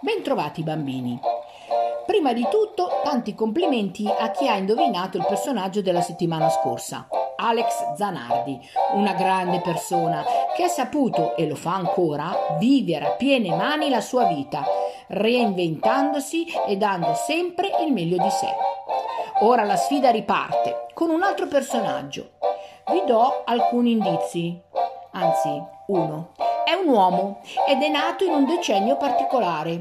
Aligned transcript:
Bentrovati 0.00 0.62
bambini. 0.62 1.18
Prima 2.04 2.34
di 2.34 2.46
tutto, 2.50 3.00
tanti 3.02 3.34
complimenti 3.34 4.06
a 4.06 4.30
chi 4.30 4.46
ha 4.46 4.56
indovinato 4.56 5.16
il 5.16 5.24
personaggio 5.26 5.80
della 5.80 6.02
settimana 6.02 6.50
scorsa. 6.50 7.08
Alex 7.36 7.94
Zanardi, 7.96 8.60
una 8.92 9.14
grande 9.14 9.60
persona 9.62 10.22
che 10.54 10.64
ha 10.64 10.68
saputo, 10.68 11.34
e 11.34 11.48
lo 11.48 11.54
fa 11.54 11.74
ancora, 11.74 12.56
vivere 12.58 13.06
a 13.06 13.10
piene 13.12 13.56
mani 13.56 13.88
la 13.88 14.02
sua 14.02 14.26
vita, 14.26 14.64
reinventandosi 15.08 16.46
e 16.66 16.76
dando 16.76 17.14
sempre 17.14 17.70
il 17.84 17.90
meglio 17.90 18.18
di 18.18 18.30
sé. 18.30 18.48
Ora 19.40 19.64
la 19.64 19.76
sfida 19.76 20.10
riparte 20.10 20.88
con 20.92 21.08
un 21.08 21.22
altro 21.22 21.46
personaggio. 21.46 22.32
Vi 22.90 23.02
do 23.06 23.42
alcuni 23.46 23.92
indizi, 23.92 24.60
anzi 25.12 25.62
uno. 25.86 26.32
È 26.66 26.72
un 26.72 26.88
uomo 26.88 27.42
ed 27.68 27.80
è 27.80 27.88
nato 27.88 28.24
in 28.24 28.32
un 28.32 28.44
decennio 28.44 28.96
particolare. 28.96 29.80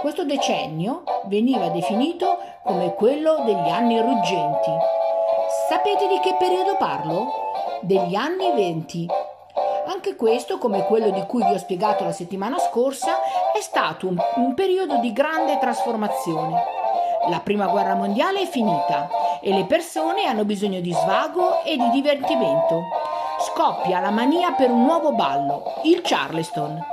Questo 0.00 0.24
decennio 0.24 1.04
veniva 1.26 1.68
definito 1.68 2.38
come 2.64 2.92
quello 2.94 3.44
degli 3.44 3.68
anni 3.68 4.00
ruggenti. 4.00 4.70
Sapete 5.68 6.08
di 6.08 6.18
che 6.18 6.34
periodo 6.40 6.76
parlo? 6.76 7.32
Degli 7.82 8.16
anni 8.16 8.50
venti. 8.52 9.06
Anche 9.86 10.16
questo, 10.16 10.58
come 10.58 10.86
quello 10.86 11.10
di 11.10 11.24
cui 11.28 11.44
vi 11.44 11.54
ho 11.54 11.58
spiegato 11.58 12.02
la 12.02 12.10
settimana 12.10 12.58
scorsa, 12.58 13.20
è 13.56 13.60
stato 13.60 14.08
un, 14.08 14.16
un 14.38 14.54
periodo 14.54 14.96
di 14.96 15.12
grande 15.12 15.56
trasformazione. 15.60 16.64
La 17.28 17.38
prima 17.38 17.68
guerra 17.68 17.94
mondiale 17.94 18.40
è 18.40 18.46
finita 18.46 19.08
e 19.40 19.52
le 19.52 19.66
persone 19.66 20.24
hanno 20.24 20.44
bisogno 20.44 20.80
di 20.80 20.92
svago 20.92 21.62
e 21.62 21.76
di 21.76 21.90
divertimento 21.90 23.01
scoppia 23.62 24.00
la 24.00 24.10
mania 24.10 24.50
per 24.54 24.72
un 24.72 24.82
nuovo 24.82 25.12
ballo, 25.12 25.74
il 25.84 26.00
Charleston. 26.02 26.84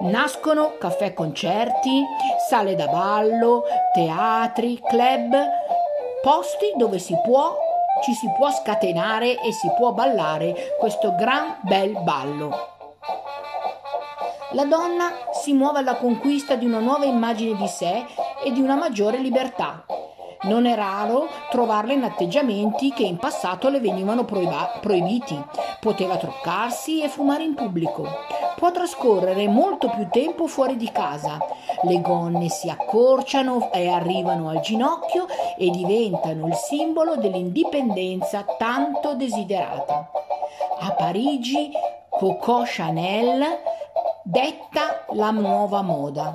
Nascono 0.00 0.76
caffè 0.78 1.14
concerti, 1.14 2.04
sale 2.48 2.74
da 2.74 2.88
ballo, 2.88 3.62
teatri, 3.92 4.82
club, 4.84 5.32
posti 6.20 6.72
dove 6.74 6.98
si 6.98 7.16
può, 7.22 7.56
ci 8.02 8.12
si 8.14 8.28
può 8.36 8.50
scatenare 8.50 9.40
e 9.40 9.52
si 9.52 9.70
può 9.76 9.92
ballare 9.92 10.74
questo 10.80 11.14
gran 11.14 11.58
bel 11.60 11.96
ballo. 12.02 12.50
La 14.54 14.64
donna 14.64 15.12
si 15.30 15.52
muove 15.52 15.78
alla 15.78 15.94
conquista 15.94 16.56
di 16.56 16.66
una 16.66 16.80
nuova 16.80 17.04
immagine 17.04 17.54
di 17.54 17.68
sé 17.68 18.04
e 18.42 18.50
di 18.50 18.60
una 18.60 18.74
maggiore 18.74 19.18
libertà. 19.18 19.84
Non 20.44 20.66
è 20.66 20.74
raro 20.74 21.28
trovarla 21.50 21.92
in 21.92 22.02
atteggiamenti 22.02 22.92
che 22.92 23.04
in 23.04 23.16
passato 23.16 23.68
le 23.68 23.78
venivano 23.78 24.24
proiba- 24.24 24.78
proibiti. 24.80 25.40
Poteva 25.78 26.16
truccarsi 26.16 27.00
e 27.02 27.08
fumare 27.08 27.44
in 27.44 27.54
pubblico. 27.54 28.08
Può 28.56 28.72
trascorrere 28.72 29.46
molto 29.46 29.88
più 29.90 30.08
tempo 30.10 30.48
fuori 30.48 30.76
di 30.76 30.90
casa. 30.90 31.38
Le 31.82 32.00
gonne 32.00 32.48
si 32.48 32.68
accorciano 32.68 33.70
e 33.72 33.88
arrivano 33.88 34.48
al 34.48 34.60
ginocchio 34.60 35.26
e 35.56 35.70
diventano 35.70 36.48
il 36.48 36.54
simbolo 36.54 37.16
dell'indipendenza 37.16 38.44
tanto 38.58 39.14
desiderata. 39.14 40.10
A 40.80 40.90
Parigi, 40.92 41.70
Coco 42.08 42.62
Chanel 42.64 43.44
detta 44.24 45.04
la 45.10 45.30
nuova 45.30 45.82
moda. 45.82 46.32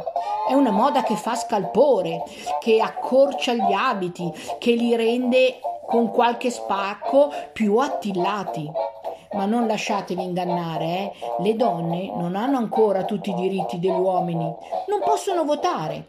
È 0.47 0.53
una 0.53 0.71
moda 0.71 1.03
che 1.03 1.17
fa 1.17 1.35
scalpore, 1.35 2.23
che 2.59 2.79
accorcia 2.79 3.53
gli 3.53 3.73
abiti, 3.73 4.31
che 4.57 4.71
li 4.71 4.95
rende 4.95 5.59
con 5.85 6.09
qualche 6.09 6.49
spacco 6.49 7.31
più 7.51 7.77
attillati. 7.77 8.71
Ma 9.33 9.45
non 9.45 9.67
lasciatevi 9.67 10.23
ingannare, 10.23 10.85
eh? 10.85 11.11
le 11.39 11.55
donne 11.55 12.11
non 12.15 12.35
hanno 12.35 12.57
ancora 12.57 13.03
tutti 13.03 13.31
i 13.31 13.35
diritti 13.35 13.77
degli 13.77 13.91
uomini, 13.91 14.55
non 14.87 15.01
possono 15.03 15.43
votare, 15.43 16.07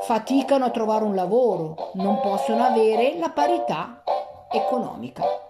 faticano 0.00 0.64
a 0.64 0.70
trovare 0.70 1.04
un 1.04 1.14
lavoro, 1.14 1.92
non 1.94 2.20
possono 2.20 2.64
avere 2.64 3.16
la 3.18 3.30
parità 3.30 4.02
economica. 4.50 5.45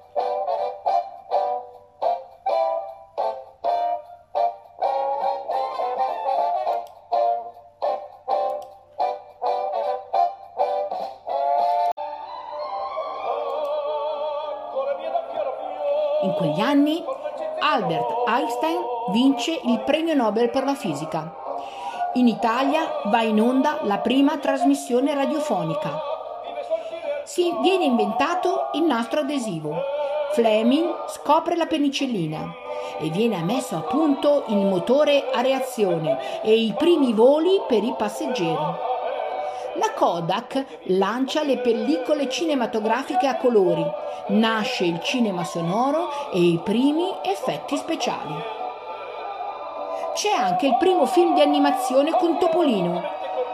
In 16.22 16.32
quegli 16.32 16.60
anni 16.60 17.04
Albert 17.60 18.27
Einstein 18.27 18.81
vince 19.10 19.60
il 19.62 19.82
premio 19.84 20.15
Nobel 20.15 20.49
per 20.49 20.65
la 20.65 20.75
fisica. 20.75 21.34
In 22.15 22.27
Italia 22.27 23.03
va 23.04 23.21
in 23.21 23.38
onda 23.38 23.81
la 23.82 23.99
prima 23.99 24.38
trasmissione 24.38 25.15
radiofonica. 25.15 26.00
Si 27.25 27.54
viene 27.60 27.84
inventato 27.84 28.71
il 28.72 28.84
nastro 28.84 29.21
adesivo. 29.21 29.75
Fleming 30.32 31.06
scopre 31.09 31.54
la 31.54 31.66
penicillina 31.66 32.50
e 32.98 33.10
viene 33.10 33.43
messo 33.43 33.77
a 33.77 33.81
punto 33.81 34.44
il 34.48 34.65
motore 34.65 35.28
a 35.33 35.43
reazione 35.43 36.43
e 36.43 36.54
i 36.54 36.75
primi 36.77 37.12
voli 37.12 37.60
per 37.69 37.84
i 37.84 37.94
passeggeri. 37.97 38.94
La 39.79 39.93
Kodak 39.95 40.65
lancia 40.85 41.43
le 41.43 41.59
pellicole 41.59 42.31
cinematografiche 42.31 43.27
a 43.27 43.37
colori, 43.37 43.85
nasce 44.29 44.85
il 44.85 45.01
cinema 45.03 45.45
sonoro 45.45 46.31
e 46.33 46.39
i 46.39 46.61
primi 46.65 47.05
effetti 47.23 47.77
speciali. 47.77 48.35
C'è 50.15 50.31
anche 50.31 50.67
il 50.67 50.77
primo 50.79 51.05
film 51.05 51.35
di 51.35 51.43
animazione 51.43 52.13
con 52.13 52.39
Topolino, 52.39 53.03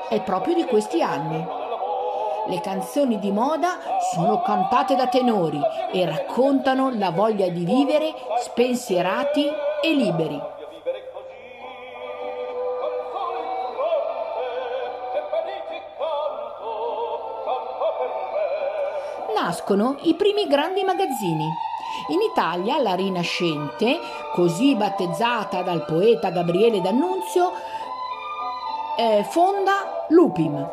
è 0.09 0.21
proprio 0.23 0.55
di 0.55 0.65
questi 0.65 1.03
anni. 1.03 1.45
Le 2.47 2.61
canzoni 2.61 3.19
di 3.19 3.33
moda 3.33 3.79
sono 4.13 4.43
cantate 4.43 4.95
da 4.95 5.09
tenori 5.09 5.61
e 5.93 6.05
raccontano 6.05 6.91
la 6.95 7.11
voglia 7.11 7.49
di 7.49 7.65
vivere 7.65 8.15
spensierati 8.41 9.47
e 9.83 9.93
liberi. 9.93 10.52
Nascono 19.43 19.97
i 20.03 20.15
primi 20.15 20.47
grandi 20.47 20.85
magazzini. 20.85 21.49
In 22.09 22.21
Italia 22.21 22.79
la 22.79 22.95
Rinascente, 22.95 23.99
così 24.35 24.77
battezzata 24.77 25.63
dal 25.63 25.85
poeta 25.85 26.31
Gabriele 26.31 26.81
D'Annunzio, 26.81 27.51
eh, 28.97 29.25
fonda 29.29 30.05
l'Upim. 30.11 30.71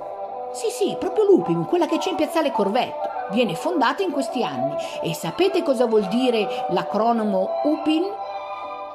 Sì, 0.52 0.70
sì, 0.70 0.96
proprio 1.00 1.26
l'Upim, 1.26 1.66
quella 1.66 1.88
che 1.88 1.98
c'è 1.98 2.12
in 2.12 2.16
piazzale 2.16 2.52
Corvetto. 2.52 3.10
Viene 3.32 3.56
fondata 3.56 4.04
in 4.04 4.12
questi 4.12 4.44
anni. 4.44 4.76
E 5.02 5.16
sapete 5.16 5.64
cosa 5.64 5.88
vuol 5.88 6.08
dire 6.08 6.68
l'acronimo 6.70 7.50
UPIN? 7.64 8.04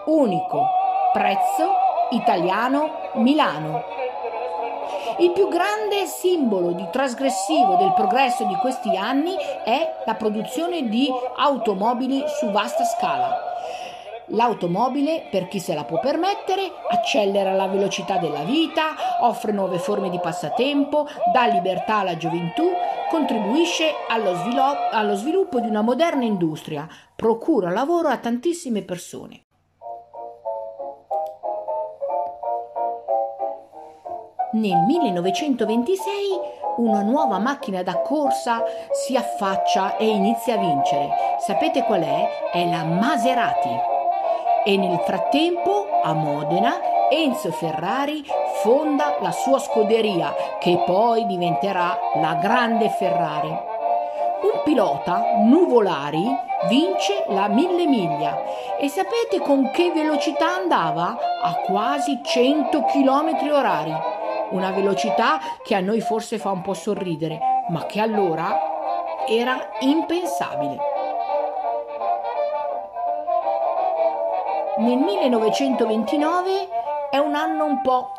Unico, 0.06 0.67
prezzo, 1.12 1.71
italiano, 2.11 2.91
Milano. 3.15 4.04
Il 5.19 5.31
più 5.31 5.49
grande 5.49 6.07
simbolo 6.07 6.73
di 6.73 6.89
trasgressivo 6.91 7.77
del 7.77 7.93
progresso 7.95 8.45
di 8.47 8.57
questi 8.57 8.97
anni 8.97 9.37
è 9.65 10.03
la 10.05 10.15
produzione 10.15 10.89
di 10.89 11.09
automobili 11.37 12.25
su 12.27 12.51
vasta 12.51 12.85
scala. 12.85 13.39
L'automobile, 14.29 15.29
per 15.31 15.47
chi 15.47 15.61
se 15.61 15.73
la 15.75 15.85
può 15.85 16.01
permettere, 16.01 16.69
accelera 16.91 17.53
la 17.53 17.69
velocità 17.69 18.17
della 18.17 18.43
vita, 18.43 18.95
offre 19.21 19.53
nuove 19.53 19.79
forme 19.79 20.11
di 20.11 20.19
passatempo, 20.19 21.07
dà 21.33 21.47
libertà 21.47 21.99
alla 21.99 22.17
gioventù, 22.17 22.65
contribuisce 23.09 23.93
allo 24.09 25.15
sviluppo, 25.15 25.61
di 25.61 25.69
una 25.69 25.83
moderna 25.83 26.25
industria, 26.25 26.88
procura 27.15 27.71
lavoro 27.71 28.09
a 28.09 28.17
tantissime 28.17 28.83
persone. 28.83 29.44
Nel 34.55 34.85
1926 34.87 36.06
una 36.77 37.03
nuova 37.03 37.41
macchina 37.41 37.83
da 37.83 38.03
corsa 38.03 38.62
si 38.93 39.17
affaccia 39.17 39.97
e 39.97 40.06
inizia 40.06 40.55
a 40.55 40.59
vincere. 40.59 41.09
Sapete 41.41 41.83
qual 41.83 42.03
è? 42.03 42.29
È 42.53 42.65
la 42.65 42.85
Maserati. 42.85 43.77
E 44.65 44.77
nel 44.77 45.01
frattempo, 45.01 45.87
a 46.05 46.12
Modena, 46.12 46.77
Enzo 47.11 47.51
Ferrari 47.51 48.25
fonda 48.62 49.17
la 49.21 49.33
sua 49.33 49.59
scuderia, 49.59 50.33
che 50.61 50.81
poi 50.87 51.27
diventerà 51.27 51.99
la 52.21 52.35
grande 52.35 52.91
Ferrari. 52.91 53.49
Un 53.49 54.62
pilota, 54.62 55.21
Nuvolari, 55.43 56.25
vince 56.69 57.25
la 57.27 57.49
mille 57.49 57.87
miglia 57.87 58.41
e 58.79 58.87
sapete 58.87 59.41
con 59.41 59.73
che 59.73 59.91
velocità 59.91 60.55
andava? 60.55 61.19
A 61.43 61.55
quasi 61.67 62.21
100 62.23 62.85
km 62.85 63.50
orari 63.50 64.23
una 64.50 64.70
velocità 64.70 65.38
che 65.62 65.75
a 65.75 65.81
noi 65.81 66.00
forse 66.00 66.38
fa 66.38 66.50
un 66.50 66.62
po' 66.62 66.75
sorridere, 66.75 67.38
ma 67.69 67.87
che 67.87 68.00
allora 68.00 68.58
era 69.26 69.70
impensabile. 69.81 70.93
Nel 74.76 74.99
1929 74.99 76.69
è 77.11 77.19
un 77.19 77.35
anno 77.35 77.64
un 77.64 77.81
po' 77.81 78.11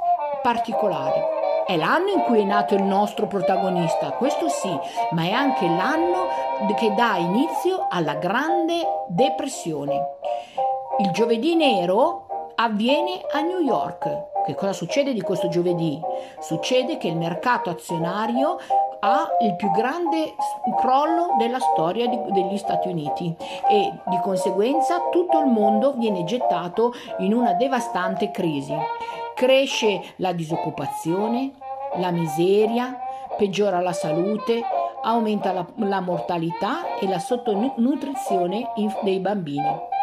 particolare. 0.41 1.33
È 1.65 1.75
l'anno 1.75 2.11
in 2.11 2.21
cui 2.21 2.41
è 2.41 2.43
nato 2.43 2.75
il 2.75 2.83
nostro 2.83 3.27
protagonista, 3.27 4.11
questo 4.11 4.47
sì, 4.49 4.69
ma 5.11 5.23
è 5.23 5.31
anche 5.31 5.67
l'anno 5.67 6.27
che 6.77 6.93
dà 6.93 7.15
inizio 7.17 7.87
alla 7.89 8.13
Grande 8.15 9.03
Depressione. 9.07 10.17
Il 10.99 11.11
giovedì 11.11 11.55
nero 11.55 12.51
avviene 12.55 13.21
a 13.31 13.41
New 13.41 13.59
York. 13.59 14.33
Che 14.45 14.53
cosa 14.53 14.73
succede 14.73 15.13
di 15.13 15.21
questo 15.21 15.47
giovedì? 15.47 15.99
Succede 16.39 16.97
che 16.97 17.07
il 17.07 17.17
mercato 17.17 17.71
azionario 17.71 18.59
ha 18.99 19.27
il 19.41 19.55
più 19.55 19.71
grande 19.71 20.35
crollo 20.79 21.33
della 21.39 21.59
storia 21.59 22.07
di, 22.07 22.19
degli 22.29 22.57
Stati 22.57 22.87
Uniti 22.87 23.35
e 23.67 23.91
di 24.05 24.19
conseguenza 24.21 25.09
tutto 25.09 25.39
il 25.39 25.47
mondo 25.47 25.93
viene 25.93 26.23
gettato 26.25 26.93
in 27.19 27.33
una 27.33 27.53
devastante 27.53 28.29
crisi. 28.29 28.75
Cresce 29.33 30.13
la 30.17 30.31
disoccupazione, 30.31 31.53
la 31.95 32.11
miseria, 32.11 32.99
peggiora 33.37 33.81
la 33.81 33.93
salute, 33.93 34.61
aumenta 35.01 35.53
la, 35.53 35.65
la 35.77 36.01
mortalità 36.01 36.97
e 36.99 37.07
la 37.07 37.19
sottonutrizione 37.19 38.69
dei 39.01 39.19
bambini. 39.19 39.93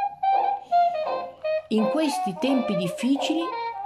In 1.68 1.88
questi 1.90 2.36
tempi 2.38 2.76
difficili 2.76 3.40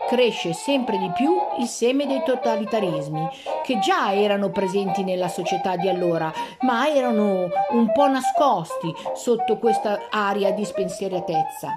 cresce 0.06 0.52
sempre 0.52 0.98
di 0.98 1.10
più 1.14 1.36
il 1.58 1.66
seme 1.66 2.06
dei 2.06 2.22
totalitarismi, 2.24 3.28
che 3.62 3.78
già 3.78 4.14
erano 4.14 4.50
presenti 4.50 5.04
nella 5.04 5.28
società 5.28 5.76
di 5.76 5.88
allora, 5.88 6.32
ma 6.60 6.88
erano 6.88 7.48
un 7.70 7.92
po' 7.92 8.08
nascosti 8.08 8.94
sotto 9.14 9.58
questa 9.58 10.02
aria 10.10 10.52
di 10.52 10.64
spensieratezza. 10.64 11.72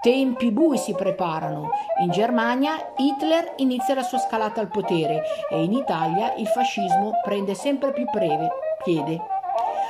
Tempi 0.00 0.50
bui 0.50 0.78
si 0.78 0.94
preparano. 0.94 1.70
In 2.02 2.10
Germania 2.10 2.92
Hitler 2.96 3.52
inizia 3.56 3.94
la 3.94 4.02
sua 4.02 4.18
scalata 4.18 4.60
al 4.60 4.70
potere 4.70 5.22
e 5.50 5.62
in 5.62 5.72
Italia 5.72 6.32
il 6.36 6.46
fascismo 6.46 7.20
prende 7.22 7.54
sempre 7.54 7.92
più 7.92 8.04
breve 8.10 8.48
piede. 8.82 9.20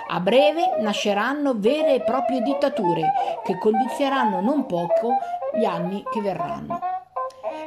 A 0.09 0.19
breve 0.19 0.79
nasceranno 0.81 1.53
vere 1.55 1.95
e 1.95 2.01
proprie 2.01 2.43
dittature 2.43 3.13
che 3.45 3.57
condizieranno 3.59 4.41
non 4.41 4.67
poco 4.67 5.13
gli 5.55 5.65
anni 5.65 6.03
che 6.11 6.21
verranno. 6.21 6.90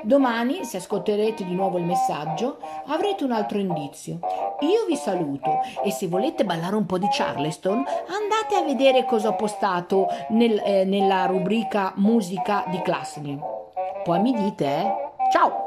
Domani, 0.03 0.65
se 0.65 0.77
ascolterete 0.77 1.45
di 1.45 1.55
nuovo 1.55 1.77
il 1.77 1.85
messaggio, 1.85 2.57
avrete 2.87 3.23
un 3.23 3.31
altro 3.31 3.57
indizio. 3.57 4.19
Io 4.59 4.85
vi 4.85 4.97
saluto 4.97 5.61
e 5.83 5.91
se 5.91 6.07
volete 6.07 6.43
ballare 6.43 6.75
un 6.75 6.85
po' 6.85 6.97
di 6.97 7.07
Charleston, 7.09 7.77
andate 7.77 8.55
a 8.55 8.63
vedere 8.65 9.05
cosa 9.05 9.29
ho 9.29 9.35
postato 9.35 10.07
nel, 10.29 10.61
eh, 10.63 10.83
nella 10.83 11.25
rubrica 11.25 11.93
musica 11.95 12.65
di 12.69 12.81
Classroom. 12.81 13.41
Poi 14.03 14.19
mi 14.19 14.33
dite, 14.33 14.65
eh? 14.65 14.93
Ciao! 15.31 15.62